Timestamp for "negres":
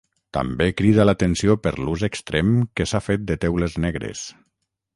3.85-4.25